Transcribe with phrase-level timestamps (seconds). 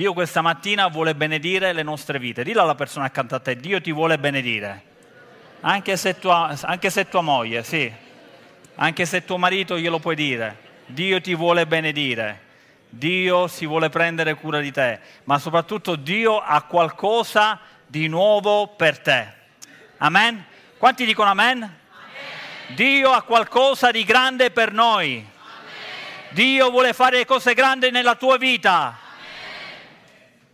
[0.00, 2.42] Dio questa mattina vuole benedire le nostre vite.
[2.42, 4.82] Dillo alla persona accanto a te, Dio ti vuole benedire.
[5.60, 7.92] Anche se tua, anche se tua moglie, sì.
[8.76, 10.56] Anche se tuo marito glielo puoi dire.
[10.86, 12.40] Dio ti vuole benedire.
[12.88, 15.00] Dio si vuole prendere cura di te.
[15.24, 19.28] Ma soprattutto Dio ha qualcosa di nuovo per te.
[19.98, 20.42] Amen?
[20.78, 21.62] Quanti dicono amen?
[21.62, 22.74] amen.
[22.74, 25.16] Dio ha qualcosa di grande per noi.
[25.16, 25.26] Amen.
[26.30, 29.08] Dio vuole fare cose grandi nella tua vita.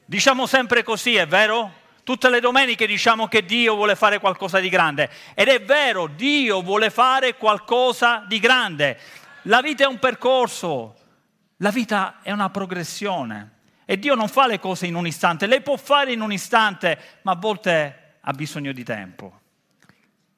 [0.08, 1.84] Diciamo sempre così, è vero?
[2.04, 5.10] Tutte le domeniche diciamo che Dio vuole fare qualcosa di grande.
[5.34, 8.96] Ed è vero, Dio vuole fare qualcosa di grande.
[9.42, 10.94] La vita è un percorso,
[11.56, 13.54] la vita è una progressione.
[13.84, 17.18] E Dio non fa le cose in un istante, lei può fare in un istante,
[17.22, 19.40] ma a volte ha bisogno di tempo.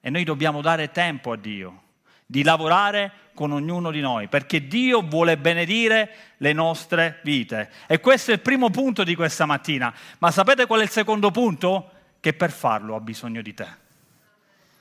[0.00, 1.82] E noi dobbiamo dare tempo a Dio
[2.30, 7.70] di lavorare con ognuno di noi, perché Dio vuole benedire le nostre vite.
[7.86, 9.94] E questo è il primo punto di questa mattina.
[10.18, 11.90] Ma sapete qual è il secondo punto?
[12.20, 13.66] Che per farlo ha bisogno di te.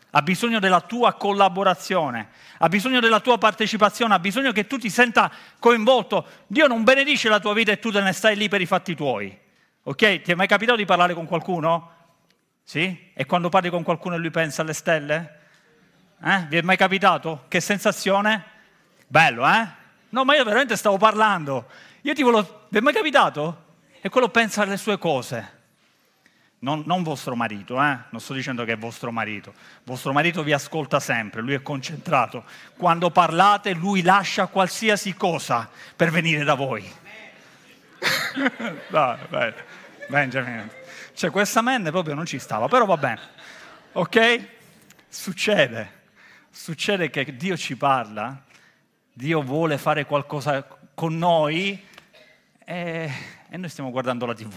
[0.10, 4.90] Ha bisogno della tua collaborazione, ha bisogno della tua partecipazione, ha bisogno che tu ti
[4.90, 6.26] senta coinvolto.
[6.48, 8.94] Dio non benedice la tua vita e tu te ne stai lì per i fatti
[8.94, 9.38] tuoi.
[9.84, 10.22] Ok?
[10.22, 11.92] Ti è mai capitato di parlare con qualcuno?
[12.64, 13.12] Sì?
[13.14, 15.38] E quando parli con qualcuno e lui pensa alle stelle?
[16.24, 16.46] Eh?
[16.50, 17.46] Vi è mai capitato?
[17.48, 18.44] Che sensazione?
[19.06, 19.68] Bello, eh?
[20.10, 21.68] No, ma io veramente stavo parlando.
[22.02, 22.66] Io ti volevo...
[22.70, 23.66] Vi è mai capitato?
[24.02, 25.56] E quello pensa alle sue cose.
[26.60, 27.98] Non, non, vostro marito, eh?
[28.10, 29.54] non sto dicendo che è vostro marito.
[29.84, 32.46] Vostro marito vi ascolta sempre, lui è concentrato.
[32.76, 36.84] Quando parlate, lui lascia qualsiasi cosa per venire da voi.
[38.90, 39.54] no, beh,
[40.08, 40.68] Benjamin.
[41.14, 43.22] Cioè, questa menne proprio non ci stava, però va bene.
[43.92, 44.48] Ok?
[45.10, 45.97] Succede
[46.58, 48.44] succede che Dio ci parla,
[49.14, 51.82] Dio vuole fare qualcosa con noi
[52.66, 53.12] e,
[53.48, 54.56] e noi stiamo guardando la tv.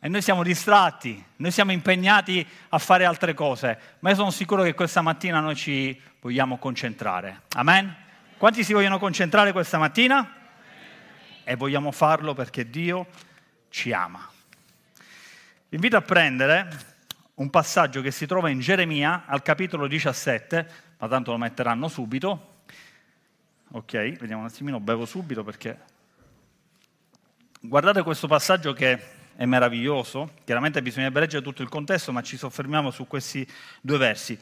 [0.00, 4.62] E noi siamo distratti, noi siamo impegnati a fare altre cose, ma io sono sicuro
[4.64, 7.42] che questa mattina noi ci vogliamo concentrare.
[7.54, 7.94] Amen?
[8.36, 10.34] Quanti si vogliono concentrare questa mattina?
[11.44, 13.06] E vogliamo farlo perché Dio
[13.70, 14.28] ci ama.
[15.68, 16.96] Vi invito a prendere
[17.38, 20.68] un passaggio che si trova in Geremia al capitolo 17,
[20.98, 22.56] ma tanto lo metteranno subito.
[23.70, 25.96] Ok, vediamo un attimino, bevo subito perché...
[27.60, 32.90] Guardate questo passaggio che è meraviglioso, chiaramente bisognerebbe leggere tutto il contesto, ma ci soffermiamo
[32.90, 33.46] su questi
[33.80, 34.38] due versi.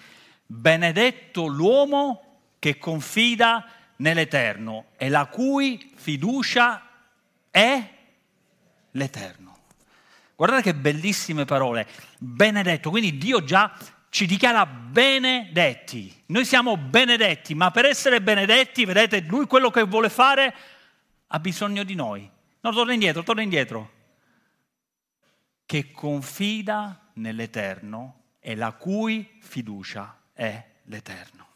[0.47, 6.89] Benedetto l'uomo che confida nell'Eterno e la cui fiducia
[7.51, 7.91] è
[8.93, 9.56] l'Eterno.
[10.37, 11.89] Guardate che bellissime parole.
[12.19, 13.75] Benedetto, quindi Dio già
[14.11, 16.15] ci dichiara benedetti.
[16.27, 20.55] Noi siamo benedetti, ma per essere benedetti, vedete, lui quello che vuole fare
[21.27, 22.31] ha bisogno di noi.
[22.61, 23.93] No, torna indietro, torna indietro.
[25.65, 31.47] Che confida nell'Eterno e la cui fiducia è l'Eterno.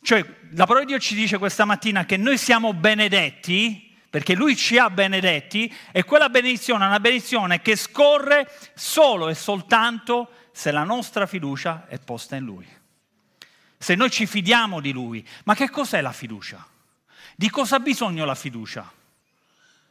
[0.00, 4.56] Cioè, la parola di Dio ci dice questa mattina che noi siamo benedetti perché Lui
[4.56, 10.70] ci ha benedetti e quella benedizione è una benedizione che scorre solo e soltanto se
[10.70, 12.66] la nostra fiducia è posta in Lui.
[13.76, 15.26] Se noi ci fidiamo di Lui.
[15.44, 16.66] Ma che cos'è la fiducia?
[17.36, 18.90] Di cosa ha bisogno la fiducia?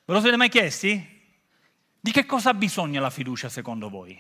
[0.03, 1.15] Ve lo siete mai chiesti?
[1.99, 4.19] Di che cosa ha bisogno la fiducia secondo voi?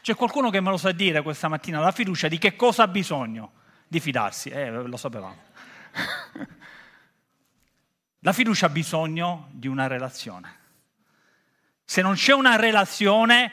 [0.00, 1.80] C'è qualcuno che me lo sa dire questa mattina?
[1.80, 3.52] La fiducia di che cosa ha bisogno?
[3.86, 4.48] Di fidarsi.
[4.48, 5.42] Eh, lo sapevamo.
[8.24, 10.58] La fiducia ha bisogno di una relazione.
[11.84, 13.52] Se non c'è una relazione,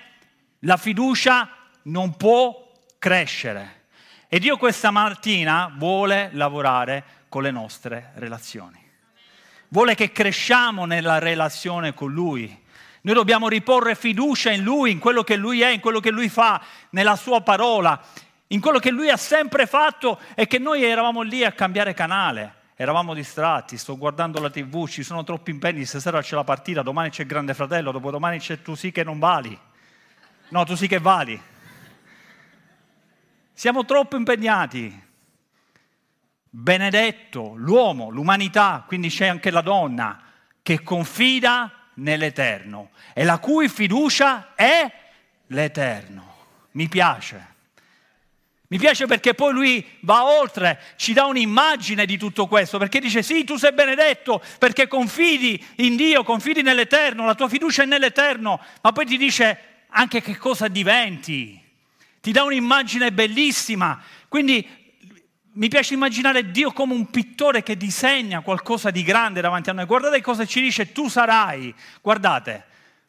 [0.60, 1.50] la fiducia
[1.84, 3.88] non può crescere.
[4.28, 8.80] E Dio questa mattina vuole lavorare con le nostre relazioni.
[9.70, 12.46] Vuole che cresciamo nella relazione con Lui.
[13.02, 16.30] Noi dobbiamo riporre fiducia in Lui, in quello che Lui è, in quello che Lui
[16.30, 18.00] fa, nella Sua parola,
[18.50, 22.58] in quello che Lui ha sempre fatto e che noi eravamo lì a cambiare canale
[22.82, 27.10] eravamo distratti, sto guardando la tv, ci sono troppi impegni, stasera c'è la partita, domani
[27.10, 29.60] c'è il Grande Fratello, dopodomani c'è tu sì che non vali.
[30.48, 31.38] No, tu sì che vali.
[33.52, 35.08] Siamo troppo impegnati.
[36.50, 40.22] Benedetto l'uomo, l'umanità, quindi c'è anche la donna,
[40.62, 44.90] che confida nell'Eterno e la cui fiducia è
[45.48, 46.36] l'Eterno.
[46.72, 47.56] Mi piace.
[48.72, 53.24] Mi piace perché poi lui va oltre, ci dà un'immagine di tutto questo, perché dice
[53.24, 58.60] sì, tu sei benedetto perché confidi in Dio, confidi nell'Eterno, la tua fiducia è nell'Eterno,
[58.84, 61.60] ma poi ti dice anche che cosa diventi.
[62.22, 64.00] Ti dà un'immagine bellissima.
[64.28, 64.68] Quindi
[65.54, 69.86] mi piace immaginare Dio come un pittore che disegna qualcosa di grande davanti a noi.
[69.86, 71.74] Guardate cosa ci dice, tu sarai.
[72.02, 72.66] Guardate,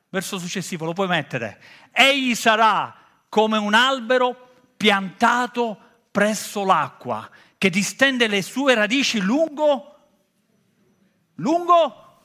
[0.08, 1.60] verso successivo lo puoi mettere.
[1.92, 2.96] Egli sarà
[3.28, 4.49] come un albero
[4.80, 5.78] piantato
[6.10, 7.28] presso l'acqua,
[7.58, 9.96] che distende le sue radici lungo,
[11.34, 12.22] lungo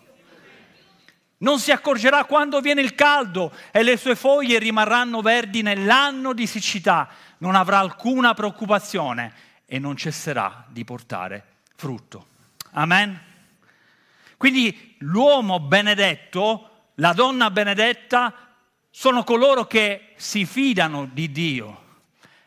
[1.39, 6.47] non si accorgerà quando viene il caldo e le sue foglie rimarranno verdi nell'anno di
[6.47, 7.09] siccità.
[7.39, 9.33] Non avrà alcuna preoccupazione
[9.65, 12.27] e non cesserà di portare frutto.
[12.71, 13.21] Amen.
[14.37, 18.33] Quindi l'uomo benedetto, la donna benedetta,
[18.89, 21.83] sono coloro che si fidano di Dio.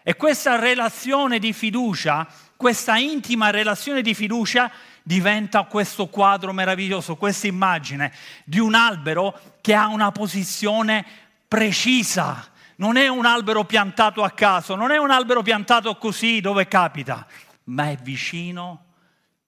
[0.08, 2.26] E questa relazione di fiducia,
[2.56, 4.72] questa intima relazione di fiducia
[5.02, 8.14] diventa questo quadro meraviglioso, questa immagine
[8.46, 11.04] di un albero che ha una posizione
[11.46, 12.50] precisa.
[12.76, 17.26] Non è un albero piantato a caso, non è un albero piantato così dove capita,
[17.64, 18.94] ma è vicino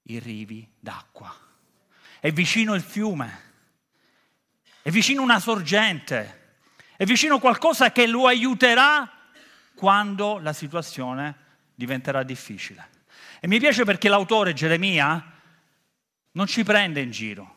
[0.02, 1.34] i rivi d'acqua,
[2.20, 3.40] è vicino il fiume,
[4.82, 6.58] è vicino una sorgente,
[6.98, 9.14] è vicino qualcosa che lo aiuterà
[9.80, 11.34] quando la situazione
[11.74, 12.86] diventerà difficile.
[13.40, 15.32] E mi piace perché l'autore Geremia
[16.32, 17.54] non ci prende in giro,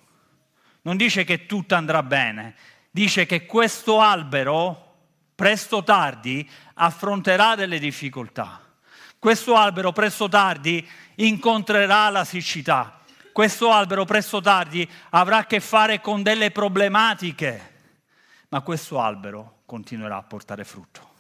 [0.84, 2.56] non dice che tutto andrà bene,
[2.90, 5.00] dice che questo albero
[5.36, 8.62] presto o tardi affronterà delle difficoltà.
[9.20, 13.02] Questo albero presto o tardi incontrerà la siccità.
[13.34, 17.82] Questo albero presto o tardi avrà a che fare con delle problematiche,
[18.48, 21.12] ma questo albero continuerà a portare frutto.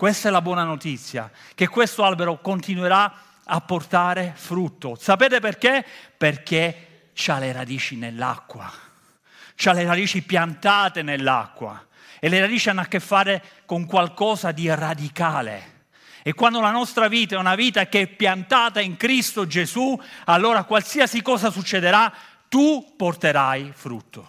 [0.00, 3.12] Questa è la buona notizia, che questo albero continuerà
[3.44, 4.96] a portare frutto.
[4.98, 5.84] Sapete perché?
[6.16, 11.86] Perché ha le radici nell'acqua, ha le radici piantate nell'acqua
[12.18, 15.88] e le radici hanno a che fare con qualcosa di radicale.
[16.22, 20.64] E quando la nostra vita è una vita che è piantata in Cristo Gesù, allora
[20.64, 22.10] qualsiasi cosa succederà,
[22.48, 24.26] tu porterai frutto.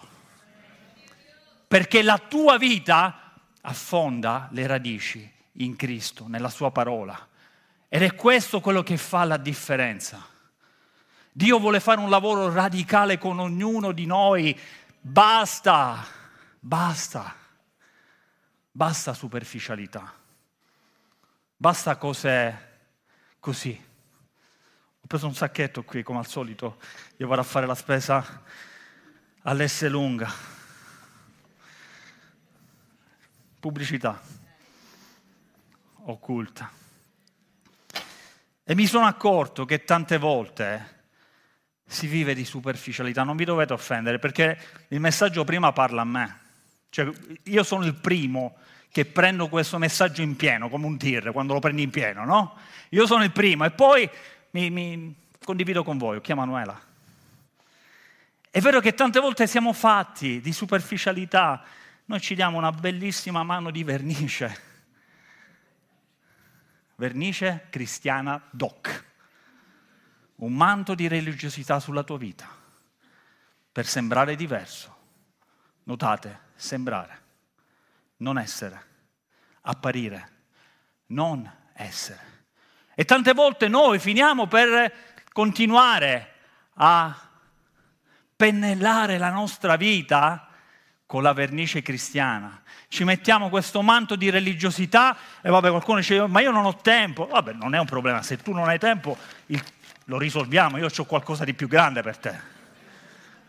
[1.66, 7.28] Perché la tua vita affonda le radici in Cristo, nella sua parola.
[7.88, 10.24] Ed è questo quello che fa la differenza.
[11.30, 14.58] Dio vuole fare un lavoro radicale con ognuno di noi.
[15.00, 16.04] Basta,
[16.58, 17.34] basta,
[18.70, 20.12] basta superficialità,
[21.56, 22.70] basta cose
[23.40, 23.90] così.
[25.00, 26.78] Ho preso un sacchetto qui, come al solito,
[27.16, 28.42] io vado a fare la spesa
[29.42, 30.30] all'S lunga.
[33.58, 34.40] Pubblicità
[36.04, 36.70] occulta.
[38.64, 41.00] E mi sono accorto che tante volte
[41.84, 44.58] si vive di superficialità, non vi dovete offendere perché
[44.88, 46.40] il messaggio prima parla a me.
[46.88, 47.10] Cioè,
[47.44, 48.56] io sono il primo
[48.90, 52.56] che prendo questo messaggio in pieno, come un tir, quando lo prendi in pieno, no?
[52.90, 54.08] Io sono il primo e poi
[54.50, 55.14] mi, mi
[55.44, 56.80] condivido con voi, chiamo Manuela.
[58.50, 61.62] È vero che tante volte siamo fatti di superficialità,
[62.04, 64.70] noi ci diamo una bellissima mano di vernice
[67.02, 69.04] vernice cristiana doc,
[70.36, 72.48] un manto di religiosità sulla tua vita
[73.72, 74.96] per sembrare diverso.
[75.82, 77.22] Notate, sembrare,
[78.18, 78.86] non essere,
[79.62, 80.30] apparire,
[81.06, 82.20] non essere.
[82.94, 84.94] E tante volte noi finiamo per
[85.32, 86.34] continuare
[86.74, 87.30] a
[88.36, 90.51] pennellare la nostra vita
[91.12, 92.62] con la vernice cristiana.
[92.88, 97.26] Ci mettiamo questo manto di religiosità e vabbè qualcuno dice ma io non ho tempo.
[97.26, 99.62] Vabbè non è un problema, se tu non hai tempo il,
[100.04, 102.40] lo risolviamo, io ho qualcosa di più grande per te.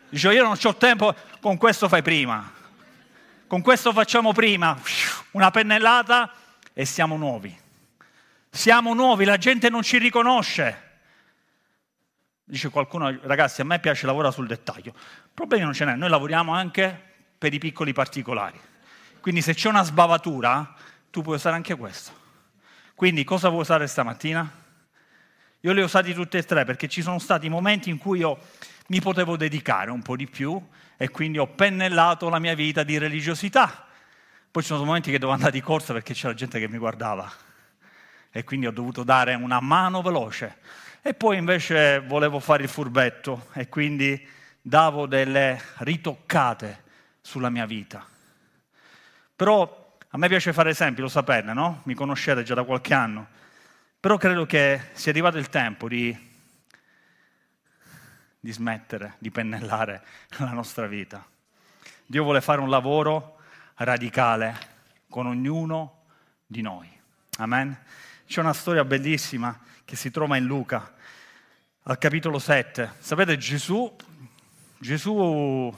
[0.10, 2.52] Dice io non ho tempo, con questo fai prima.
[3.48, 4.78] Con questo facciamo prima,
[5.32, 6.34] una pennellata
[6.74, 7.58] e siamo nuovi.
[8.50, 10.92] Siamo nuovi, la gente non ci riconosce.
[12.44, 14.94] Dice qualcuno, ragazzi, a me piace lavorare sul dettaglio.
[15.34, 17.12] Problemi non ce n'è, noi lavoriamo anche
[17.44, 18.58] per i piccoli particolari.
[19.20, 20.76] Quindi se c'è una sbavatura,
[21.12, 22.14] tu puoi usare anche questo.
[22.96, 24.50] Quindi cosa vuoi usare stamattina?
[25.60, 28.40] Io le ho usati tutte e tre perché ci sono stati momenti in cui io
[28.88, 30.58] mi potevo dedicare un po' di più
[30.96, 33.88] e quindi ho pennellato la mia vita di religiosità.
[34.50, 37.30] Poi ci sono momenti che dovevo andare di corsa perché c'era gente che mi guardava
[38.32, 40.60] e quindi ho dovuto dare una mano veloce.
[41.02, 44.26] E poi invece volevo fare il furbetto e quindi
[44.62, 46.83] davo delle ritoccate
[47.24, 48.06] sulla mia vita.
[49.36, 51.82] Però a me piace fare esempi, lo sapete, no?
[51.86, 53.28] Mi conoscete già da qualche anno.
[54.00, 56.16] Però credo che sia arrivato il tempo di,
[58.40, 60.04] di smettere di pennellare
[60.38, 61.26] la nostra vita.
[62.06, 63.40] Dio vuole fare un lavoro
[63.76, 64.56] radicale
[65.10, 66.04] con ognuno
[66.46, 66.92] di noi.
[67.38, 67.76] Amen.
[68.28, 70.94] c'è una storia bellissima che si trova in Luca,
[71.84, 72.94] al capitolo 7.
[73.00, 73.96] Sapete, Gesù,
[74.78, 75.74] Gesù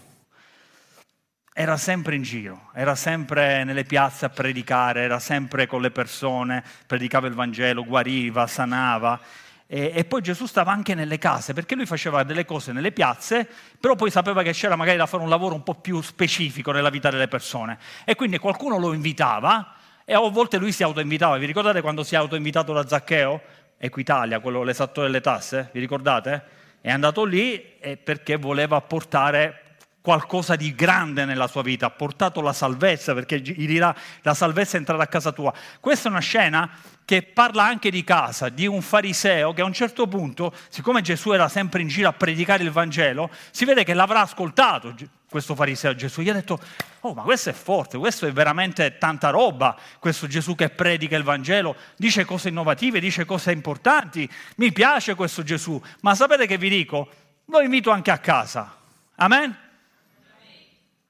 [1.57, 6.62] era sempre in giro, era sempre nelle piazze a predicare, era sempre con le persone,
[6.85, 9.17] predicava il Vangelo, guariva, sanava.
[9.65, 13.47] E, e, poi Gesù stava anche nelle case, perché lui faceva delle cose nelle piazze,
[13.79, 16.89] però poi sapeva che c'era magari da fare un lavoro un po' più specifico nella
[16.89, 17.77] vita delle persone.
[18.03, 21.38] E quindi qualcuno lo invitava e a volte lui si autoinvitava.
[21.38, 23.41] Vi ricordate quando si è autoinvitato da Zaccheo?
[23.77, 26.43] Equitalia, quello l'esattore delle tasse, vi ricordate?
[26.81, 29.64] È andato lì perché voleva portare
[30.05, 34.77] qualcosa di grande nella sua vita, ha portato la salvezza, perché gli dirà la salvezza
[34.77, 35.51] è entrata a casa tua.
[35.79, 36.69] Questa è una scena
[37.03, 41.31] che parla anche di casa, di un fariseo che a un certo punto, siccome Gesù
[41.31, 44.93] era sempre in giro a predicare il Vangelo, si vede che l'avrà ascoltato
[45.27, 46.21] questo fariseo Gesù.
[46.21, 46.59] Gli ha detto,
[47.00, 51.24] oh ma questo è forte, questo è veramente tanta roba, questo Gesù che predica il
[51.24, 56.69] Vangelo, dice cose innovative, dice cose importanti, mi piace questo Gesù, ma sapete che vi
[56.69, 57.09] dico?
[57.45, 58.75] Lo invito anche a casa.
[59.15, 59.64] Amen?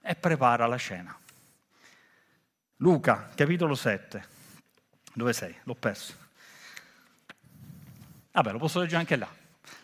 [0.06, 1.18] E prepara la cena.
[2.78, 4.24] Luca, capitolo 7.
[5.14, 5.56] Dove sei?
[5.64, 6.14] L'ho perso.
[8.32, 9.28] Vabbè, lo posso leggere anche là.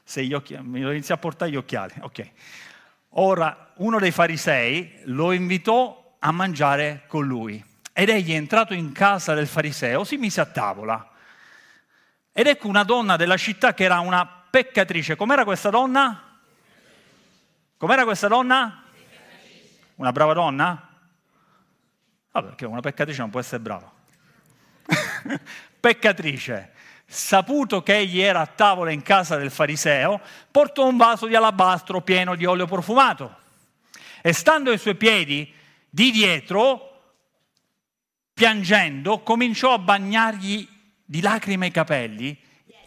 [0.03, 1.95] Se gli occhi, mi inizia a portare gli occhiali.
[2.01, 2.29] Ok.
[3.15, 7.63] Ora, uno dei farisei lo invitò a mangiare con lui.
[7.91, 11.09] Ed egli, entrato in casa del fariseo, si mise a tavola.
[12.31, 15.15] Ed ecco una donna della città che era una peccatrice.
[15.15, 16.39] Com'era questa donna?
[17.77, 18.80] Com'era questa donna?
[20.01, 20.89] Una brava donna?
[22.31, 23.91] Vabbè, perché una peccatrice non può essere brava.
[25.79, 26.71] peccatrice,
[27.05, 32.01] saputo che egli era a tavola in casa del fariseo, portò un vaso di alabastro
[32.01, 33.37] pieno di olio profumato
[34.21, 35.53] e stando ai suoi piedi
[35.87, 37.13] di dietro,
[38.33, 40.67] piangendo, cominciò a bagnargli
[41.05, 42.35] di lacrime i capelli,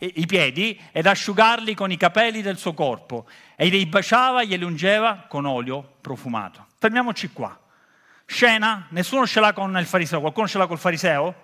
[0.01, 4.65] i piedi ed asciugarli con i capelli del suo corpo e li baciava e glieli
[4.65, 6.73] ungeva con olio profumato.
[6.85, 7.59] Fermiamoci qua.
[8.27, 11.35] Scena, nessuno ce l'ha con il fariseo, qualcuno ce l'ha col fariseo?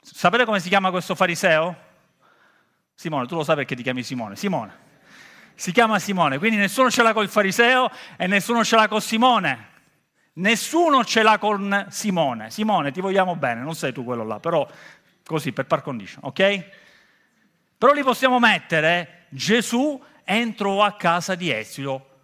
[0.00, 1.76] Sapete come si chiama questo fariseo?
[2.94, 4.34] Simone, tu lo sai perché ti chiami Simone?
[4.34, 4.74] Simone.
[5.54, 9.68] Si chiama Simone, quindi nessuno ce l'ha col fariseo e nessuno ce l'ha con Simone.
[10.32, 12.50] Nessuno ce l'ha con Simone.
[12.50, 14.66] Simone, ti vogliamo bene, non sei tu quello là, però
[15.26, 16.64] così per par condition, ok?
[17.76, 22.14] Però li possiamo mettere, Gesù entrò a casa di Ezio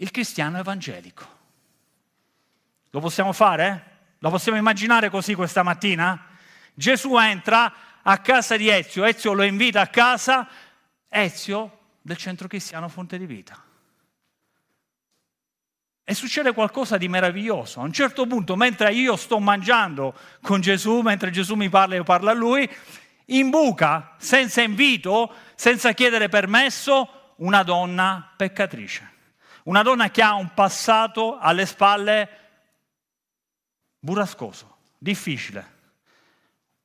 [0.00, 1.38] il cristiano evangelico.
[2.90, 3.98] Lo possiamo fare?
[4.18, 6.26] Lo possiamo immaginare così questa mattina?
[6.74, 10.48] Gesù entra a casa di Ezio, Ezio lo invita a casa,
[11.08, 13.62] Ezio del centro cristiano Fonte di Vita.
[16.02, 17.80] E succede qualcosa di meraviglioso.
[17.80, 21.98] A un certo punto, mentre io sto mangiando con Gesù, mentre Gesù mi parla e
[21.98, 22.68] io parlo a lui,
[23.26, 29.18] imbuca, senza invito, senza chiedere permesso, una donna peccatrice.
[29.70, 32.28] Una donna che ha un passato alle spalle
[34.00, 35.74] burrascoso, difficile.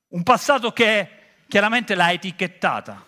[0.09, 1.09] Un passato che
[1.47, 3.03] chiaramente l'ha etichettata.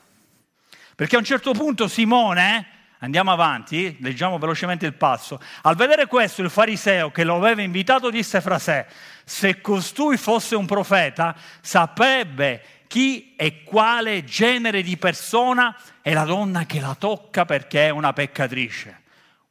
[0.95, 2.67] Perché a un certo punto Simone,
[2.97, 8.09] andiamo avanti, leggiamo velocemente il passo, al vedere questo il fariseo che lo aveva invitato
[8.09, 8.87] disse fra sé,
[9.25, 16.65] se costui fosse un profeta, saprebbe chi e quale genere di persona è la donna
[16.65, 19.05] che la tocca perché è una peccatrice.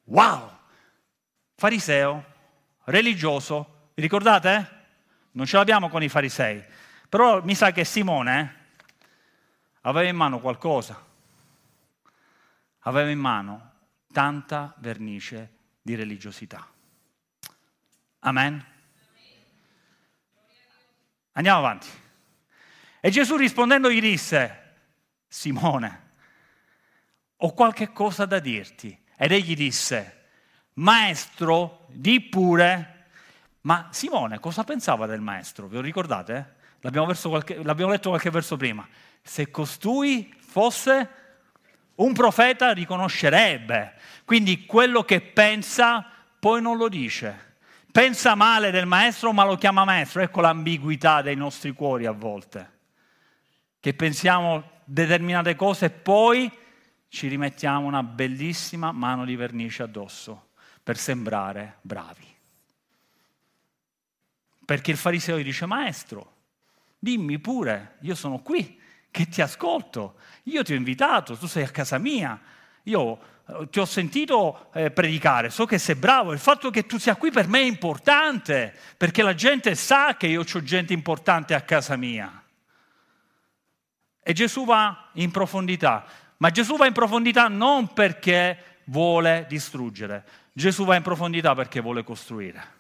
[0.06, 0.54] Wow!
[1.54, 2.25] Fariseo,
[2.84, 4.75] religioso, vi ricordate?
[5.32, 6.62] Non ce l'abbiamo con i farisei,
[7.08, 8.64] però mi sa che Simone
[9.82, 11.02] aveva in mano qualcosa,
[12.80, 13.72] aveva in mano
[14.12, 15.50] tanta vernice
[15.82, 16.66] di religiosità.
[18.20, 18.64] Amen?
[21.32, 21.88] Andiamo avanti.
[23.00, 24.75] E Gesù rispondendo gli disse,
[25.28, 26.10] Simone,
[27.36, 29.04] ho qualche cosa da dirti.
[29.16, 30.25] Ed egli disse,
[30.75, 33.08] maestro, di pure.
[33.62, 35.66] Ma Simone cosa pensava del maestro?
[35.66, 36.54] Ve lo ricordate?
[36.80, 38.87] L'abbiamo, qualche, l'abbiamo letto qualche verso prima.
[39.23, 41.08] Se costui fosse
[41.96, 43.94] un profeta riconoscerebbe.
[44.25, 46.06] Quindi quello che pensa
[46.38, 47.54] poi non lo dice.
[47.90, 50.20] Pensa male del maestro ma lo chiama maestro.
[50.20, 52.75] Ecco l'ambiguità dei nostri cuori a volte.
[53.80, 56.50] Che pensiamo determinate cose e poi
[57.08, 60.48] ci rimettiamo una bellissima mano di vernice addosso
[60.82, 62.34] per sembrare bravi.
[64.64, 66.34] Perché il fariseo gli dice, maestro,
[66.98, 71.70] dimmi pure, io sono qui, che ti ascolto, io ti ho invitato, tu sei a
[71.70, 72.38] casa mia,
[72.82, 76.98] io eh, ti ho sentito eh, predicare, so che sei bravo, il fatto che tu
[76.98, 81.54] sia qui per me è importante, perché la gente sa che io ho gente importante
[81.54, 82.42] a casa mia.
[84.22, 86.04] E Gesù va in profondità,
[86.38, 92.04] ma Gesù va in profondità non perché vuole distruggere, Gesù va in profondità perché vuole
[92.04, 92.74] costruire.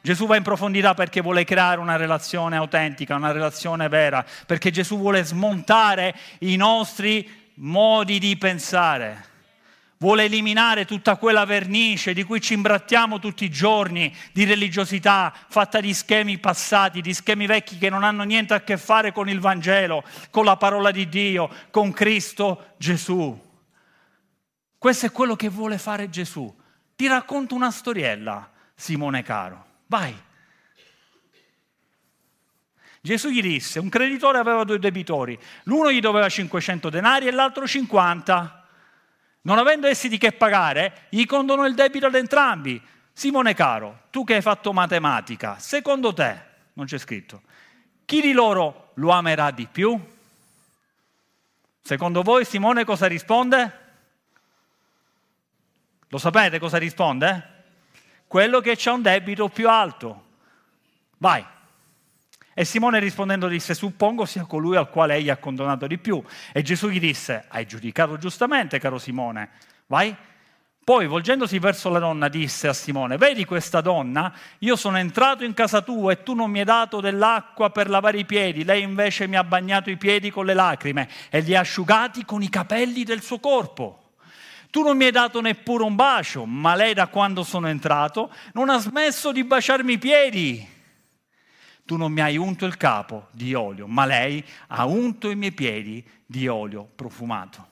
[0.00, 4.98] Gesù va in profondità perché vuole creare una relazione autentica, una relazione vera, perché Gesù
[4.98, 9.30] vuole smontare i nostri modi di pensare
[10.02, 15.80] vuole eliminare tutta quella vernice di cui ci imbrattiamo tutti i giorni, di religiosità fatta
[15.80, 19.38] di schemi passati, di schemi vecchi che non hanno niente a che fare con il
[19.38, 23.50] Vangelo, con la parola di Dio, con Cristo Gesù.
[24.76, 26.52] Questo è quello che vuole fare Gesù.
[26.96, 29.66] Ti racconto una storiella, Simone caro.
[29.86, 30.12] Vai.
[33.00, 37.68] Gesù gli disse, un creditore aveva due debitori, l'uno gli doveva 500 denari e l'altro
[37.68, 38.61] 50.
[39.42, 42.80] Non avendo essi di che pagare, gli condonò il debito ad entrambi.
[43.12, 46.40] Simone caro, tu che hai fatto matematica, secondo te,
[46.74, 47.42] non c'è scritto,
[48.04, 49.98] chi di loro lo amerà di più?
[51.82, 53.80] Secondo voi Simone cosa risponde?
[56.08, 57.48] Lo sapete cosa risponde?
[58.26, 60.24] Quello che ha un debito più alto.
[61.18, 61.44] Vai.
[62.54, 66.22] E Simone rispondendo disse, suppongo sia colui al quale egli ha condonato di più.
[66.52, 69.50] E Gesù gli disse, hai giudicato giustamente, caro Simone,
[69.86, 70.14] vai.
[70.84, 74.34] Poi, volgendosi verso la donna, disse a Simone, vedi questa donna?
[74.58, 78.18] Io sono entrato in casa tua e tu non mi hai dato dell'acqua per lavare
[78.18, 81.60] i piedi, lei invece mi ha bagnato i piedi con le lacrime e li ha
[81.60, 83.98] asciugati con i capelli del suo corpo.
[84.70, 88.68] Tu non mi hai dato neppure un bacio, ma lei da quando sono entrato non
[88.68, 90.80] ha smesso di baciarmi i piedi
[91.92, 95.52] tu non mi hai unto il capo di olio, ma lei ha unto i miei
[95.52, 97.68] piedi di olio profumato.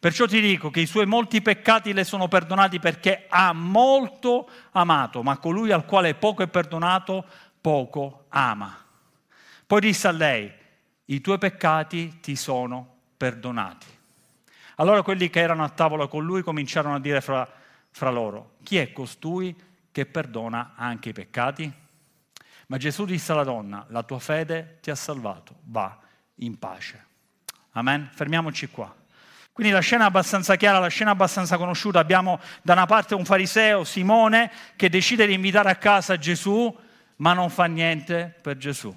[0.00, 5.22] Perciò ti dico che i suoi molti peccati le sono perdonati perché ha molto amato,
[5.22, 7.22] ma colui al quale poco è perdonato,
[7.60, 8.82] poco ama.
[9.66, 10.50] Poi disse a lei,
[11.04, 13.86] i tuoi peccati ti sono perdonati.
[14.76, 17.46] Allora quelli che erano a tavola con lui cominciarono a dire fra,
[17.90, 19.54] fra loro, chi è costui
[19.92, 21.86] che perdona anche i peccati?
[22.70, 25.98] Ma Gesù disse alla donna, la tua fede ti ha salvato, va
[26.36, 27.06] in pace.
[27.72, 28.10] Amen?
[28.12, 28.94] Fermiamoci qua.
[29.52, 31.98] Quindi la scena è abbastanza chiara, la scena è abbastanza conosciuta.
[31.98, 36.76] Abbiamo da una parte un fariseo, Simone, che decide di invitare a casa Gesù,
[37.16, 38.94] ma non fa niente per Gesù.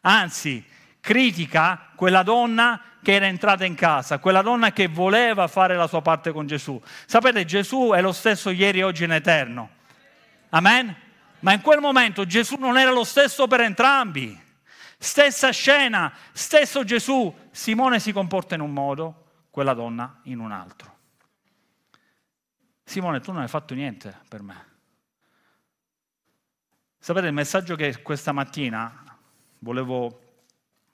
[0.00, 0.64] Anzi,
[0.98, 6.00] critica quella donna che era entrata in casa, quella donna che voleva fare la sua
[6.00, 6.80] parte con Gesù.
[7.04, 9.70] Sapete, Gesù è lo stesso ieri, oggi in eterno.
[10.48, 10.96] Amen?
[11.40, 14.46] Ma in quel momento Gesù non era lo stesso per entrambi.
[14.98, 17.34] Stessa scena, stesso Gesù.
[17.50, 20.96] Simone si comporta in un modo, quella donna in un altro.
[22.82, 24.66] Simone, tu non hai fatto niente per me.
[26.98, 29.16] Sapete, il messaggio che questa mattina
[29.60, 30.42] volevo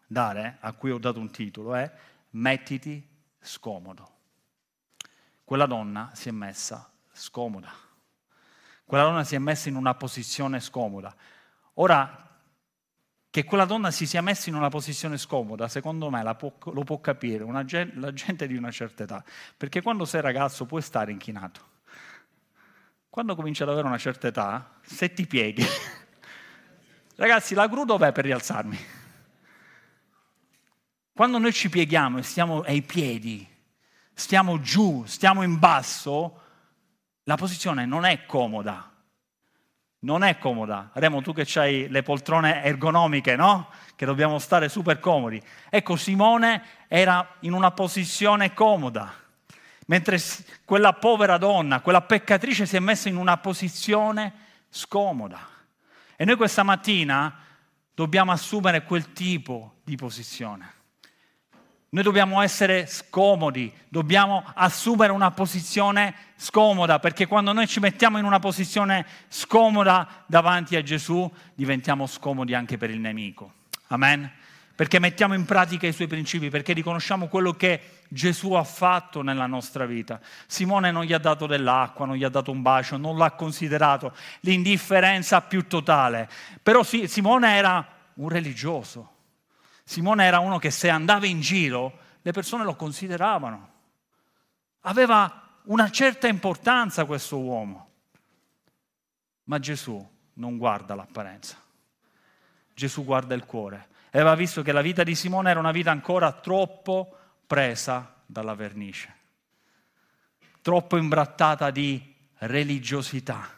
[0.07, 1.91] dare, a cui ho dato un titolo, è
[2.31, 3.07] mettiti
[3.41, 4.13] scomodo.
[5.45, 7.84] Quella donna si è messa scomoda.
[8.85, 11.14] Quella donna si è messa in una posizione scomoda.
[11.75, 12.25] Ora,
[13.35, 17.01] che quella donna si sia messa in una posizione scomoda, secondo me può, lo può
[17.01, 19.25] capire una, la gente di una certa età,
[19.57, 21.73] perché quando sei ragazzo puoi stare inchinato.
[23.09, 25.64] Quando cominci ad avere una certa età, se ti pieghi,
[27.16, 28.79] ragazzi, la gru dov'è per rialzarmi?
[31.12, 33.44] Quando noi ci pieghiamo e stiamo ai piedi,
[34.12, 36.40] stiamo giù, stiamo in basso,
[37.25, 38.91] la posizione non è comoda.
[40.01, 40.91] Non è comoda.
[40.93, 43.71] Remo, tu che hai le poltrone ergonomiche, no?
[43.97, 45.43] Che dobbiamo stare super comodi.
[45.71, 49.15] Ecco, Simone era in una posizione comoda,
[49.87, 50.19] mentre
[50.67, 54.33] quella povera donna, quella peccatrice si è messa in una posizione
[54.69, 55.49] scomoda.
[56.17, 57.39] E noi questa mattina
[57.95, 60.73] dobbiamo assumere quel tipo di posizione.
[61.95, 68.25] Noi dobbiamo essere scomodi, dobbiamo assumere una posizione scomoda, perché quando noi ci mettiamo in
[68.25, 73.53] una posizione scomoda davanti a Gesù, diventiamo scomodi anche per il nemico.
[73.87, 74.29] Amen?
[74.75, 79.47] Perché mettiamo in pratica i suoi principi, perché riconosciamo quello che Gesù ha fatto nella
[79.47, 80.19] nostra vita.
[80.49, 84.13] Simone non gli ha dato dell'acqua, non gli ha dato un bacio, non l'ha considerato,
[84.41, 86.29] l'indifferenza più totale.
[86.61, 89.13] Però Simone era un religioso
[89.85, 93.73] Simone era uno che se andava in giro le persone lo consideravano.
[94.81, 97.90] Aveva una certa importanza questo uomo.
[99.44, 101.57] Ma Gesù non guarda l'apparenza.
[102.73, 103.88] Gesù guarda il cuore.
[104.11, 107.16] E aveva visto che la vita di Simone era una vita ancora troppo
[107.47, 109.14] presa dalla vernice,
[110.62, 113.51] troppo imbrattata di religiosità.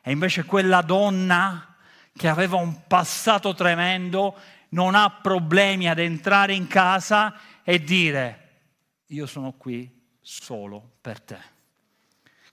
[0.00, 1.76] E invece quella donna
[2.16, 4.36] che aveva un passato tremendo
[4.72, 8.38] non ha problemi ad entrare in casa e dire
[9.06, 11.50] io sono qui solo per te.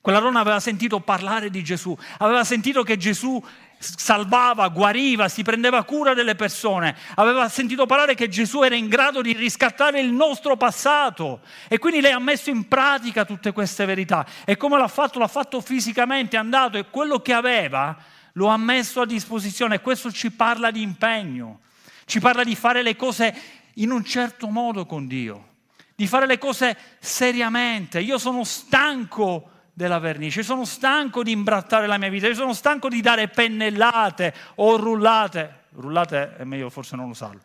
[0.01, 3.41] Quella donna aveva sentito parlare di Gesù, aveva sentito che Gesù
[3.79, 9.21] salvava, guariva, si prendeva cura delle persone, aveva sentito parlare che Gesù era in grado
[9.21, 14.25] di riscattare il nostro passato e quindi lei ha messo in pratica tutte queste verità
[14.45, 15.19] e come l'ha fatto?
[15.19, 17.95] L'ha fatto fisicamente, è andato e quello che aveva
[18.33, 21.59] lo ha messo a disposizione e questo ci parla di impegno,
[22.09, 23.33] ci parla di fare le cose
[23.75, 25.57] in un certo modo con Dio,
[25.93, 27.99] di fare le cose seriamente.
[27.99, 32.89] Io sono stanco della vernice, sono stanco di imbrattare la mia vita, io sono stanco
[32.89, 37.41] di dare pennellate o rullate, rullate è meglio forse non usarlo,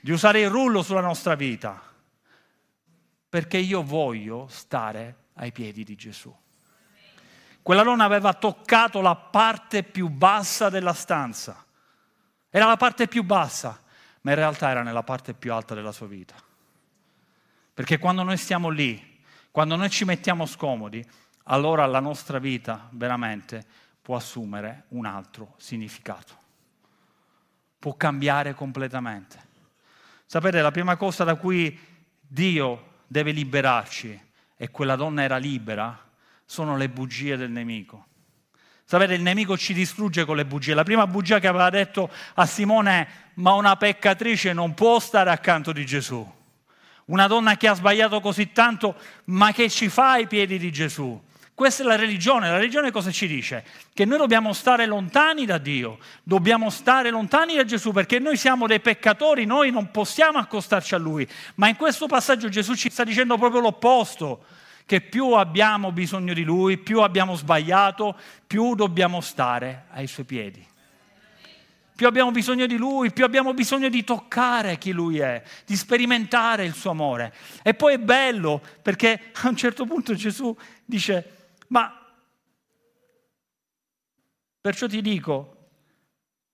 [0.00, 1.80] di usare il rullo sulla nostra vita,
[3.28, 6.34] perché io voglio stare ai piedi di Gesù.
[7.62, 11.64] Quella donna aveva toccato la parte più bassa della stanza,
[12.50, 13.81] era la parte più bassa,
[14.22, 16.34] ma in realtà era nella parte più alta della sua vita.
[17.74, 21.04] Perché quando noi stiamo lì, quando noi ci mettiamo scomodi,
[21.44, 23.64] allora la nostra vita veramente
[24.00, 26.40] può assumere un altro significato.
[27.78, 29.50] Può cambiare completamente.
[30.26, 31.78] Sapete, la prima cosa da cui
[32.20, 34.20] Dio deve liberarci,
[34.56, 36.08] e quella donna era libera,
[36.44, 38.06] sono le bugie del nemico.
[38.84, 40.74] Sapete, il nemico ci distrugge con le bugie.
[40.74, 45.30] La prima bugia che aveva detto a Simone è, ma una peccatrice non può stare
[45.30, 46.30] accanto di Gesù.
[47.06, 51.20] Una donna che ha sbagliato così tanto, ma che ci fa ai piedi di Gesù.
[51.54, 52.48] Questa è la religione.
[52.48, 53.64] La religione cosa ci dice?
[53.92, 58.66] Che noi dobbiamo stare lontani da Dio, dobbiamo stare lontani da Gesù perché noi siamo
[58.66, 61.28] dei peccatori, noi non possiamo accostarci a Lui.
[61.56, 64.44] Ma in questo passaggio Gesù ci sta dicendo proprio l'opposto,
[64.92, 68.14] che più abbiamo bisogno di Lui, più abbiamo sbagliato,
[68.46, 70.66] più dobbiamo stare ai Suoi piedi
[71.94, 76.64] più abbiamo bisogno di Lui, più abbiamo bisogno di toccare chi Lui è, di sperimentare
[76.64, 77.32] il suo amore.
[77.62, 82.12] E poi è bello perché a un certo punto Gesù dice, ma
[84.60, 85.68] perciò ti dico,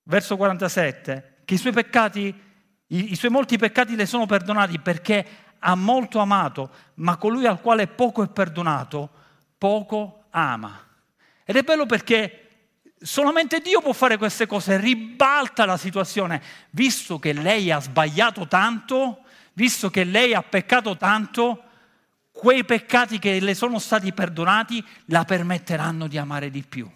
[0.03, 2.27] verso 47, che i suoi peccati,
[2.87, 5.25] i, i suoi molti peccati le sono perdonati perché
[5.59, 9.09] ha molto amato, ma colui al quale poco è perdonato,
[9.57, 10.87] poco ama.
[11.43, 12.49] Ed è bello perché
[13.01, 16.41] Solamente Dio può fare queste cose, ribalta la situazione,
[16.71, 19.21] visto che lei ha sbagliato tanto,
[19.53, 21.63] visto che lei ha peccato tanto,
[22.29, 26.91] quei peccati che le sono stati perdonati la permetteranno di amare di più.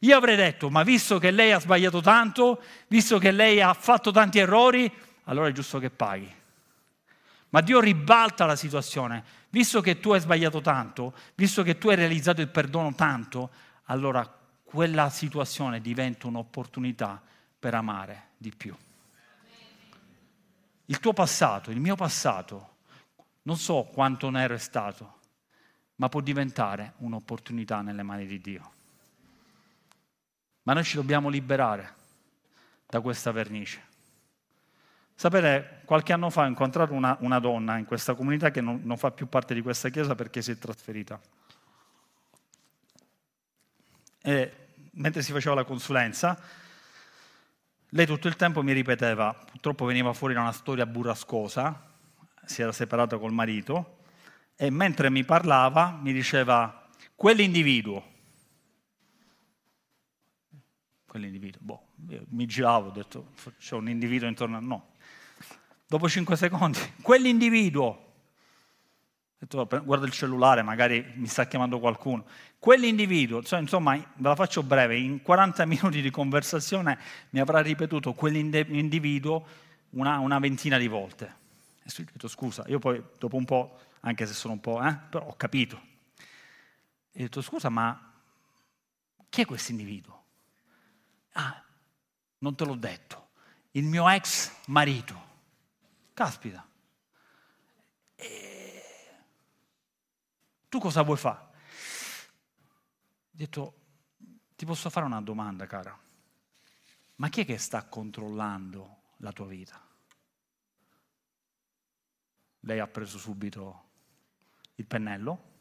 [0.00, 4.10] Io avrei detto, ma visto che lei ha sbagliato tanto, visto che lei ha fatto
[4.10, 4.90] tanti errori,
[5.24, 6.30] allora è giusto che paghi.
[7.54, 11.94] Ma Dio ribalta la situazione, visto che tu hai sbagliato tanto, visto che tu hai
[11.94, 13.48] realizzato il perdono tanto,
[13.84, 14.28] allora
[14.64, 17.22] quella situazione diventa un'opportunità
[17.56, 18.74] per amare di più.
[20.86, 22.70] Il tuo passato, il mio passato,
[23.42, 25.20] non so quanto nero è stato,
[25.96, 28.72] ma può diventare un'opportunità nelle mani di Dio.
[30.64, 31.94] Ma noi ci dobbiamo liberare
[32.84, 33.92] da questa vernice.
[35.16, 38.96] Sapete, qualche anno fa ho incontrato una, una donna in questa comunità che non, non
[38.96, 41.20] fa più parte di questa chiesa perché si è trasferita.
[44.22, 44.52] E
[44.92, 46.38] mentre si faceva la consulenza,
[47.90, 51.92] lei tutto il tempo mi ripeteva, purtroppo veniva fuori da una storia burrascosa,
[52.44, 53.98] si era separata col marito,
[54.56, 58.12] e mentre mi parlava mi diceva, quell'individuo,
[61.06, 61.86] quell'individuo, boh,
[62.30, 64.82] mi giravo, ho detto, c'è un individuo intorno a noi.
[65.94, 68.14] Dopo cinque secondi, quell'individuo,
[69.84, 72.24] guarda il cellulare, magari mi sta chiamando qualcuno.
[72.58, 76.98] Quell'individuo, cioè, insomma, ve la faccio breve, in 40 minuti di conversazione
[77.30, 79.46] mi avrà ripetuto quell'individuo
[79.90, 81.26] una, una ventina di volte.
[81.84, 84.98] E ho detto, scusa, io poi dopo un po', anche se sono un po', eh,
[85.08, 85.80] però ho capito.
[87.12, 88.14] E ho detto, scusa, ma
[89.28, 90.24] chi è questo individuo?
[91.34, 91.62] Ah,
[92.38, 93.28] non te l'ho detto,
[93.70, 95.33] il mio ex marito.
[96.14, 96.66] Caspita.
[98.14, 98.82] E...
[100.68, 101.40] Tu cosa vuoi fare?
[101.40, 103.80] Ho detto,
[104.54, 105.98] ti posso fare una domanda, cara?
[107.16, 109.80] Ma chi è che sta controllando la tua vita?
[112.60, 113.90] Lei ha preso subito
[114.76, 115.52] il pennello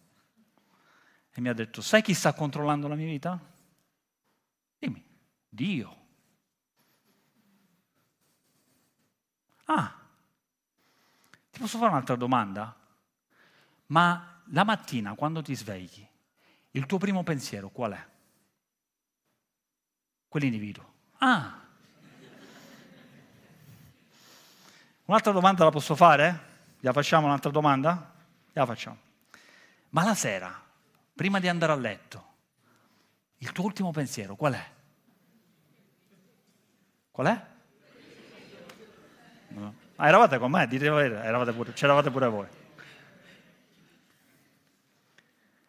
[1.31, 3.39] e mi ha detto, sai chi sta controllando la mia vita?
[4.77, 5.03] Dimmi,
[5.49, 6.01] Dio.
[9.65, 10.02] Ah,
[11.53, 12.75] ti posso fare un'altra domanda?
[13.87, 16.05] Ma la mattina quando ti svegli,
[16.71, 18.07] il tuo primo pensiero qual è?
[20.27, 20.93] Quell'individuo.
[21.19, 21.61] Ah!
[25.05, 26.51] Un'altra domanda la posso fare?
[26.79, 28.11] La facciamo un'altra domanda?
[28.53, 28.97] La facciamo.
[29.89, 30.59] Ma la sera,
[31.13, 32.33] prima di andare a letto,
[33.37, 34.71] il tuo ultimo pensiero qual è?
[37.11, 37.45] Qual è?
[39.49, 39.82] No.
[40.03, 42.47] Ah, eravate con me, dite eravate pure, c'eravate pure voi.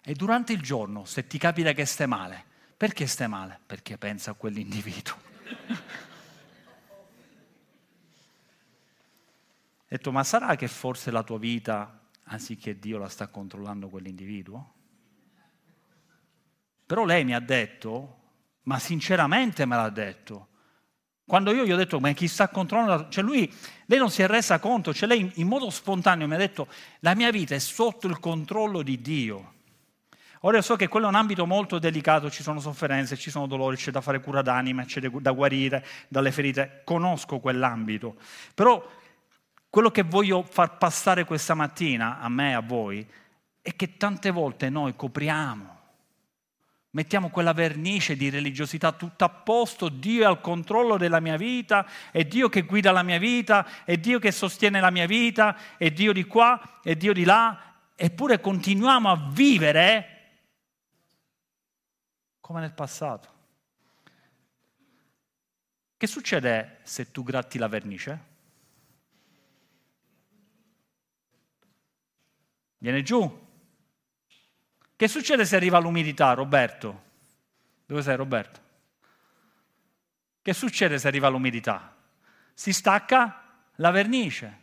[0.02, 2.44] E durante il giorno, se ti capita che stai male,
[2.76, 3.60] perché stai male?
[3.64, 5.14] Perché pensa a quell'individuo.
[9.78, 14.72] Ho detto, ma sarà che forse la tua vita, anziché Dio, la sta controllando quell'individuo?
[16.86, 18.18] Però lei mi ha detto,
[18.62, 20.48] ma sinceramente me l'ha detto,
[21.26, 23.50] quando io gli ho detto, ma chi sta controllando, cioè lui,
[23.86, 26.68] lei non si è resa conto, cioè lei in modo spontaneo mi ha detto,
[27.00, 29.52] la mia vita è sotto il controllo di Dio.
[30.40, 33.46] Ora io so che quello è un ambito molto delicato, ci sono sofferenze, ci sono
[33.46, 38.16] dolori, c'è da fare cura d'anima, c'è da guarire dalle ferite, conosco quell'ambito.
[38.52, 38.86] Però
[39.70, 43.08] quello che voglio far passare questa mattina a me e a voi
[43.62, 45.73] è che tante volte noi copriamo
[46.94, 51.86] mettiamo quella vernice di religiosità tutto a posto, Dio è al controllo della mia vita,
[52.10, 55.90] è Dio che guida la mia vita, è Dio che sostiene la mia vita, è
[55.90, 60.08] Dio di qua, è Dio di là, eppure continuiamo a vivere
[62.40, 63.32] come nel passato.
[65.96, 68.32] Che succede se tu gratti la vernice?
[72.78, 73.43] Viene giù,
[75.04, 77.02] che succede se arriva l'umidità, Roberto?
[77.84, 78.60] Dove sei, Roberto?
[80.40, 81.94] Che succede se arriva l'umidità?
[82.54, 84.60] Si stacca la vernice.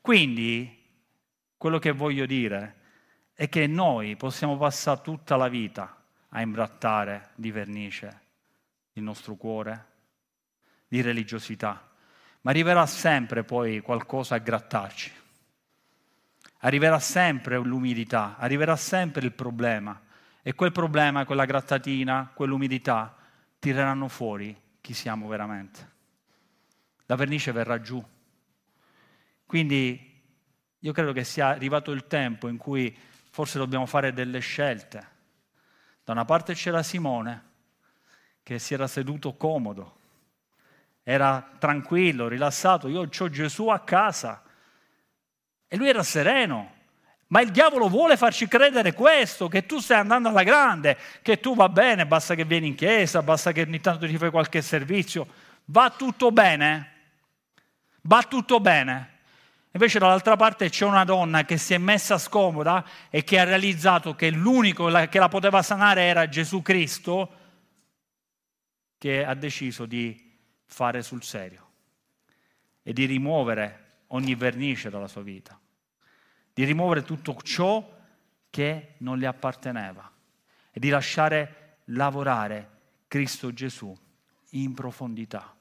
[0.00, 0.84] Quindi,
[1.58, 2.76] quello che voglio dire
[3.34, 8.20] è che noi possiamo passare tutta la vita a imbrattare di vernice
[8.94, 9.86] il nostro cuore,
[10.88, 11.90] di religiosità,
[12.40, 15.24] ma arriverà sempre poi qualcosa a grattarci
[16.66, 20.00] arriverà sempre l'umidità, arriverà sempre il problema
[20.42, 23.16] e quel problema, quella grattatina, quell'umidità
[23.60, 25.94] tireranno fuori chi siamo veramente.
[27.06, 28.04] La vernice verrà giù.
[29.46, 30.22] Quindi
[30.76, 32.96] io credo che sia arrivato il tempo in cui
[33.30, 35.14] forse dobbiamo fare delle scelte.
[36.02, 37.44] Da una parte c'era Simone
[38.42, 39.98] che si era seduto comodo,
[41.04, 44.42] era tranquillo, rilassato, io ho Gesù a casa
[45.68, 46.74] e lui era sereno.
[47.28, 51.56] Ma il diavolo vuole farci credere questo, che tu stai andando alla grande, che tu
[51.56, 55.26] va bene, basta che vieni in chiesa, basta che ogni tanto ti fai qualche servizio.
[55.66, 56.92] Va tutto bene?
[58.02, 59.14] Va tutto bene.
[59.72, 64.14] Invece dall'altra parte c'è una donna che si è messa scomoda e che ha realizzato
[64.14, 67.30] che l'unico che la poteva sanare era Gesù Cristo,
[68.96, 71.68] che ha deciso di fare sul serio
[72.82, 75.58] e di rimuovere ogni vernice dalla sua vita,
[76.52, 77.94] di rimuovere tutto ciò
[78.50, 80.10] che non le apparteneva
[80.70, 82.70] e di lasciare lavorare
[83.08, 83.96] Cristo Gesù
[84.50, 85.54] in profondità.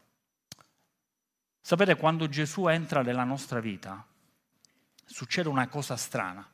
[1.60, 4.06] Sapete, quando Gesù entra nella nostra vita,
[5.04, 6.48] succede una cosa strana.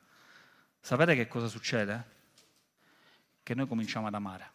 [0.80, 2.10] Sapete che cosa succede?
[3.42, 4.50] Che noi cominciamo ad amare.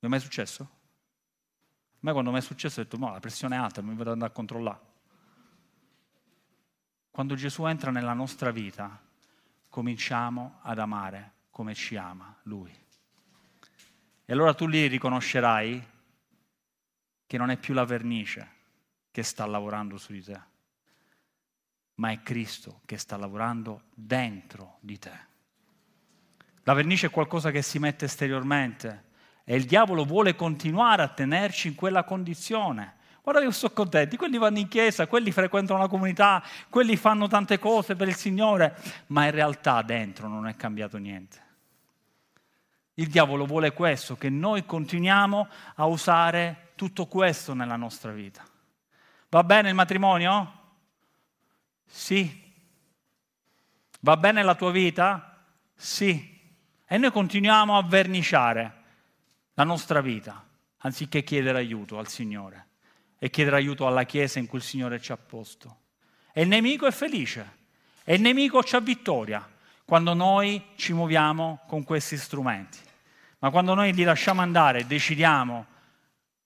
[0.00, 0.79] Vi è mai successo?
[2.00, 4.14] Me quando mi è successo ho detto, no, la pressione è alta, mi vado ad
[4.14, 4.80] andare a controllare.
[7.10, 8.98] Quando Gesù entra nella nostra vita,
[9.68, 12.72] cominciamo ad amare come ci ama Lui.
[14.24, 15.88] E allora tu lì riconoscerai
[17.26, 18.58] che non è più la vernice
[19.10, 20.40] che sta lavorando su di te,
[21.96, 25.28] ma è Cristo che sta lavorando dentro di te.
[26.62, 29.09] La vernice è qualcosa che si mette esteriormente,
[29.50, 32.94] e il diavolo vuole continuare a tenerci in quella condizione.
[33.20, 37.58] Guarda che sono contenti, quelli vanno in chiesa, quelli frequentano la comunità, quelli fanno tante
[37.58, 38.76] cose per il Signore,
[39.08, 41.42] ma in realtà dentro non è cambiato niente.
[42.94, 48.44] Il diavolo vuole questo, che noi continuiamo a usare tutto questo nella nostra vita.
[49.30, 50.52] Va bene il matrimonio?
[51.86, 52.52] Sì.
[53.98, 55.44] Va bene la tua vita?
[55.74, 56.38] Sì.
[56.86, 58.78] E noi continuiamo a verniciare
[59.60, 60.42] la nostra vita,
[60.78, 62.68] anziché chiedere aiuto al Signore
[63.18, 65.80] e chiedere aiuto alla Chiesa in cui il Signore ci ha posto.
[66.32, 67.58] E il nemico è felice,
[68.02, 69.46] e il nemico c'ha vittoria
[69.84, 72.78] quando noi ci muoviamo con questi strumenti.
[73.40, 75.66] Ma quando noi li lasciamo andare e decidiamo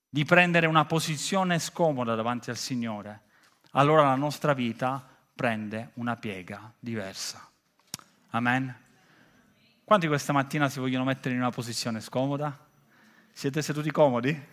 [0.09, 3.21] di prendere una posizione scomoda davanti al Signore,
[3.71, 5.01] allora la nostra vita
[5.33, 7.47] prende una piega diversa.
[8.31, 8.75] Amen.
[9.85, 12.64] Quanti questa mattina si vogliono mettere in una posizione scomoda?
[13.37, 14.43] Siete seduti comodi?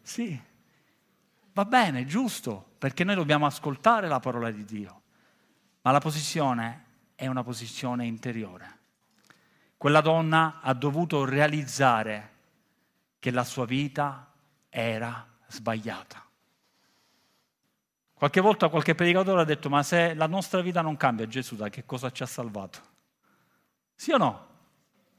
[0.00, 0.40] Sì.
[1.52, 5.02] Va bene, giusto, perché noi dobbiamo ascoltare la parola di Dio,
[5.82, 6.84] ma la posizione
[7.16, 8.78] è una posizione interiore.
[9.76, 12.34] Quella donna ha dovuto realizzare
[13.18, 14.34] che la sua vita
[14.68, 16.24] era sbagliata.
[18.14, 21.68] Qualche volta qualche predicatore ha detto, ma se la nostra vita non cambia, Gesù da
[21.68, 22.78] che cosa ci ha salvato?
[23.96, 24.49] Sì o no?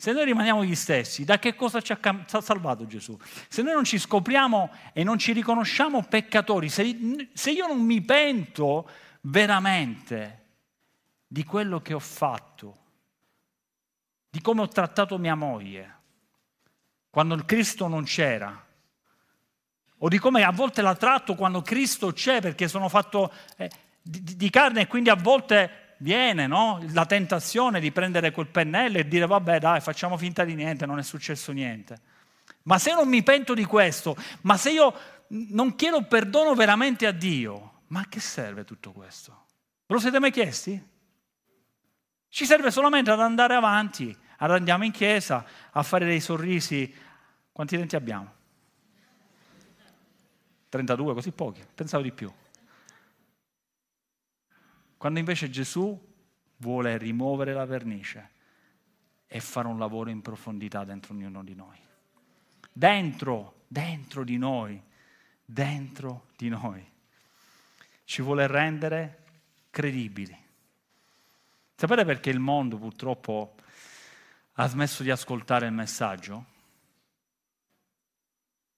[0.01, 3.15] Se noi rimaniamo gli stessi, da che cosa ci ha, salvato Gesù?
[3.47, 8.01] Se noi non ci scopriamo e non ci riconosciamo peccatori, se, se io non mi
[8.01, 8.89] pento
[9.21, 10.45] veramente
[11.27, 12.77] di quello che ho fatto,
[14.27, 15.95] di come ho trattato mia moglie,
[17.11, 18.59] quando il Cristo non c'era,
[19.99, 23.69] o di come a volte la tratto quando Cristo c'è perché sono fatto eh,
[24.01, 26.83] di, di, carne e quindi a volte viene no?
[26.91, 30.99] la tentazione di prendere quel pennello e dire vabbè dai facciamo finta di niente, non
[30.99, 31.99] è successo niente.
[32.63, 34.93] Ma se non mi pento di questo, ma se io
[35.27, 39.45] non chiedo perdono veramente a Dio, ma a che serve tutto questo?
[39.87, 40.89] Ve lo siete mai chiesti?
[42.29, 46.93] Ci serve solamente ad andare avanti, ad andiamo in chiesa, a fare dei sorrisi.
[47.51, 48.39] Quanti denti abbiamo?
[50.69, 52.31] 32, così pochi, pensavo di più.
[55.01, 55.99] Quando invece Gesù
[56.57, 58.29] vuole rimuovere la vernice
[59.25, 61.75] e fare un lavoro in profondità dentro ognuno di noi.
[62.71, 64.79] Dentro, dentro di noi,
[65.43, 66.87] dentro di noi.
[68.03, 69.23] Ci vuole rendere
[69.71, 70.37] credibili.
[71.73, 73.55] Sapete perché il mondo purtroppo
[74.51, 76.45] ha smesso di ascoltare il messaggio?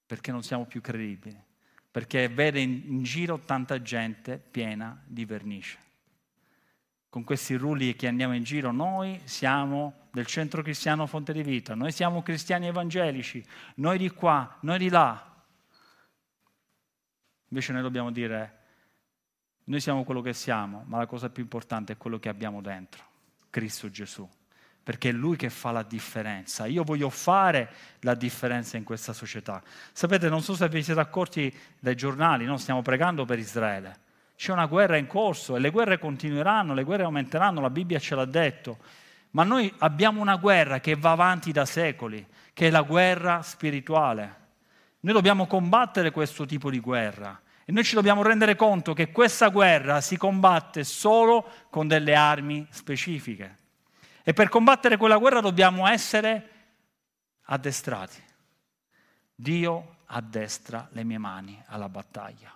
[0.06, 1.38] Perché non siamo più credibili
[1.92, 5.84] perché vede in, in giro tanta gente piena di vernice.
[7.14, 11.76] Con questi rulli che andiamo in giro, noi siamo del centro cristiano Fonte di Vita,
[11.76, 13.46] noi siamo cristiani evangelici,
[13.76, 15.32] noi di qua, noi di là.
[17.50, 18.58] Invece noi dobbiamo dire,
[19.66, 23.04] noi siamo quello che siamo, ma la cosa più importante è quello che abbiamo dentro,
[23.52, 24.28] Cristo Gesù
[24.82, 26.66] perché è Lui che fa la differenza.
[26.66, 29.64] Io voglio fare la differenza in questa società.
[29.94, 32.58] Sapete, non so se vi siete accorti dai giornali, no?
[32.58, 34.03] stiamo pregando per Israele.
[34.36, 38.16] C'è una guerra in corso e le guerre continueranno, le guerre aumenteranno, la Bibbia ce
[38.16, 38.78] l'ha detto.
[39.32, 44.42] Ma noi abbiamo una guerra che va avanti da secoli, che è la guerra spirituale.
[45.00, 49.48] Noi dobbiamo combattere questo tipo di guerra e noi ci dobbiamo rendere conto che questa
[49.48, 53.58] guerra si combatte solo con delle armi specifiche.
[54.24, 56.50] E per combattere quella guerra dobbiamo essere
[57.44, 58.22] addestrati.
[59.36, 62.54] Dio addestra le mie mani alla battaglia.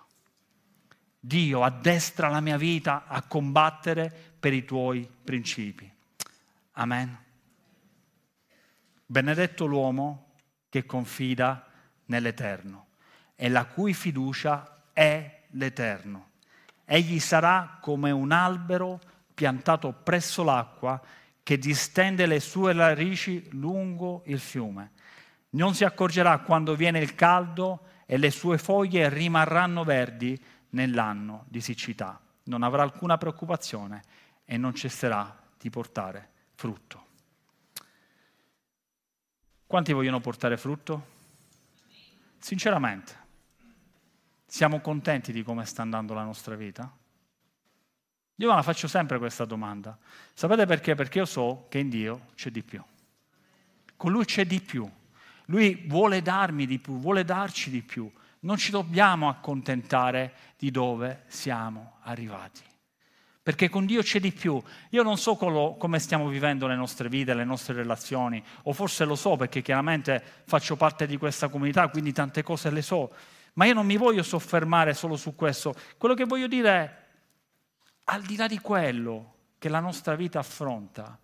[1.20, 5.90] Dio addestra la mia vita a combattere per i tuoi principi.
[6.72, 7.18] Amen.
[9.04, 10.34] Benedetto l'uomo
[10.68, 11.66] che confida
[12.06, 12.86] nell'Eterno
[13.34, 16.30] e la cui fiducia è l'Eterno.
[16.84, 19.00] Egli sarà come un albero
[19.34, 21.00] piantato presso l'acqua
[21.42, 24.92] che distende le sue radici lungo il fiume.
[25.50, 30.38] Non si accorgerà quando viene il caldo e le sue foglie rimarranno verdi
[30.70, 32.20] nell'anno di siccità.
[32.44, 34.02] Non avrà alcuna preoccupazione
[34.44, 37.06] e non cesserà di portare frutto.
[39.66, 41.16] Quanti vogliono portare frutto?
[42.38, 43.16] Sinceramente,
[44.46, 46.90] siamo contenti di come sta andando la nostra vita?
[48.40, 49.98] Io me la faccio sempre questa domanda.
[50.32, 50.94] Sapete perché?
[50.94, 52.82] Perché io so che in Dio c'è di più.
[53.96, 54.88] Con Lui c'è di più.
[55.46, 58.10] Lui vuole darmi di più, vuole darci di più.
[58.40, 62.62] Non ci dobbiamo accontentare di dove siamo arrivati.
[63.42, 64.62] Perché con Dio c'è di più.
[64.90, 69.16] Io non so come stiamo vivendo le nostre vite, le nostre relazioni, o forse lo
[69.16, 73.10] so perché chiaramente faccio parte di questa comunità, quindi tante cose le so.
[73.54, 75.74] Ma io non mi voglio soffermare solo su questo.
[75.96, 76.96] Quello che voglio dire è
[78.04, 81.18] al di là di quello che la nostra vita affronta,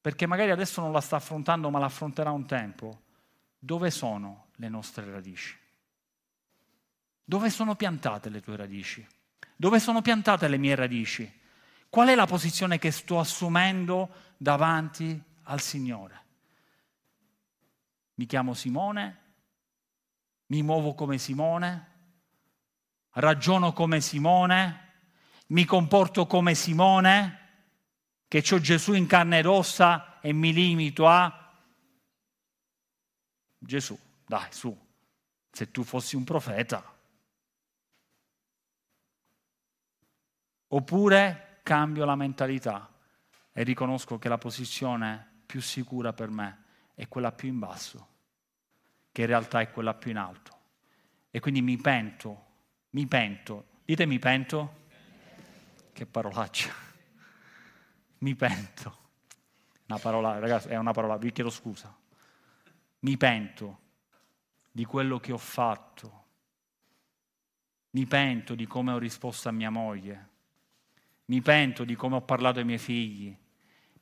[0.00, 3.00] perché magari adesso non la sta affrontando ma la affronterà un tempo,
[3.58, 5.56] dove sono le nostre radici?
[7.28, 9.06] Dove sono piantate le tue radici?
[9.54, 11.30] Dove sono piantate le mie radici?
[11.90, 14.08] Qual è la posizione che sto assumendo
[14.38, 16.24] davanti al Signore?
[18.14, 19.20] Mi chiamo Simone?
[20.46, 21.90] Mi muovo come Simone?
[23.10, 24.84] Ragiono come Simone?
[25.48, 27.44] mi comporto come Simone,
[28.28, 31.42] che ho Gesù in carne ed ossa e mi limito a
[33.58, 34.76] Gesù, dai, su,
[35.50, 36.94] se tu fossi un profeta.
[40.68, 42.92] Oppure cambio la mentalità
[43.52, 46.64] e riconosco che la posizione più sicura per me
[46.94, 48.08] è quella più in basso,
[49.12, 50.54] che in realtà è quella più in alto.
[51.30, 52.44] E quindi mi pento
[52.96, 53.66] Mi pento.
[53.84, 54.84] Dite mi pento.
[55.92, 56.72] Che parolaccia.
[58.18, 58.98] Mi pento.
[59.88, 61.94] Una parola, ragazzi, è una parola, vi chiedo scusa.
[63.00, 63.80] Mi pento
[64.70, 66.24] di quello che ho fatto.
[67.90, 70.28] Mi pento di come ho risposto a mia moglie.
[71.26, 73.36] Mi pento di come ho parlato ai miei figli.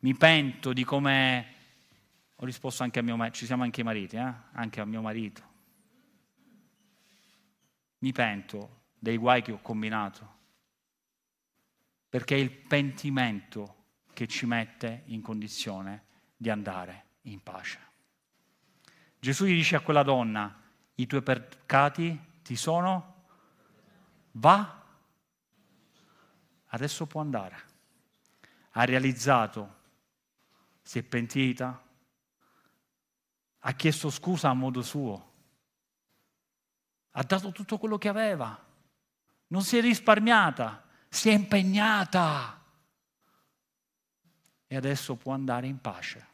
[0.01, 1.55] Mi pento di come
[2.35, 3.37] ho risposto anche a mio marito.
[3.37, 4.33] Ci siamo anche i mariti, eh?
[4.53, 5.43] Anche a mio marito.
[7.99, 10.33] Mi pento dei guai che ho combinato.
[12.11, 16.05] Perché è il pentimento che ci mette in condizione
[16.37, 17.81] di andare in pace.
[19.19, 20.61] Gesù gli dice a quella donna,
[20.97, 23.25] i tuoi peccati ti sono,
[24.33, 24.84] va,
[26.75, 27.73] adesso può andare.
[28.73, 29.83] Ha realizzato,
[30.83, 31.83] si è pentita,
[33.61, 35.33] ha chiesto scusa a modo suo,
[37.13, 38.61] ha dato tutto quello che aveva,
[39.47, 42.61] non si è risparmiata, si è impegnata
[44.67, 46.27] e adesso può andare in pace,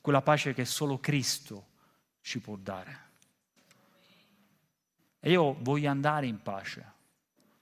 [0.00, 1.68] quella pace che solo Cristo
[2.20, 3.04] ci può dare.
[5.20, 6.92] E io voglio andare in pace,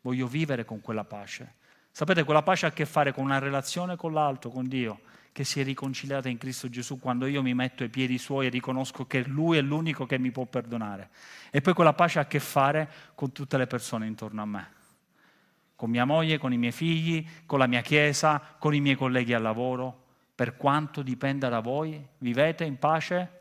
[0.01, 1.62] voglio vivere con quella pace.
[1.97, 5.45] Sapete, quella pace ha a che fare con una relazione con l'alto, con Dio, che
[5.45, 9.07] si è riconciliata in Cristo Gesù quando io mi metto ai piedi suoi e riconosco
[9.07, 11.11] che Lui è l'unico che mi può perdonare.
[11.53, 14.72] E poi quella pace ha a che fare con tutte le persone intorno a me
[15.76, 19.34] con mia moglie, con i miei figli, con la mia chiesa, con i miei colleghi
[19.34, 20.03] al lavoro.
[20.34, 23.40] Per quanto dipenda da voi, vivete in pace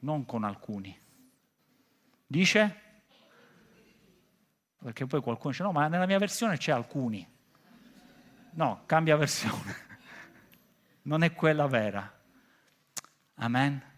[0.00, 0.96] non con alcuni.
[2.26, 2.80] Dice?
[4.86, 7.28] Perché poi qualcuno dice no, ma nella mia versione c'è alcuni.
[8.52, 9.84] No, cambia versione.
[11.02, 12.12] Non è quella vera.
[13.34, 13.94] Amen.